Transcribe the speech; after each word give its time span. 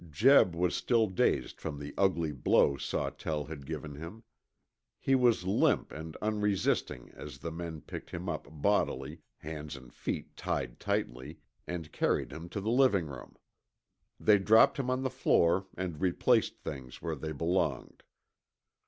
Jeb 0.09 0.55
was 0.55 0.75
still 0.75 1.05
dazed 1.05 1.61
from 1.61 1.77
the 1.77 1.93
ugly 1.95 2.31
blow 2.31 2.75
Sawtell 2.75 3.45
had 3.45 3.67
given 3.67 3.93
him. 3.93 4.23
He 4.99 5.13
was 5.13 5.43
limp 5.45 5.91
and 5.91 6.17
unresisting 6.23 7.11
as 7.13 7.37
the 7.37 7.51
men 7.51 7.81
picked 7.81 8.09
him 8.09 8.27
up 8.27 8.47
bodily, 8.49 9.19
hands 9.37 9.75
and 9.75 9.93
feet 9.93 10.35
tied 10.35 10.79
tightly, 10.79 11.37
and 11.67 11.91
carried 11.91 12.31
him 12.31 12.49
to 12.49 12.59
the 12.61 12.71
living 12.71 13.05
room. 13.05 13.35
They 14.19 14.39
dropped 14.39 14.77
him 14.79 14.89
on 14.89 15.03
the 15.03 15.11
floor 15.11 15.67
and 15.77 16.01
replaced 16.01 16.57
things 16.57 16.99
where 17.03 17.13
they 17.13 17.31
belonged. 17.31 18.01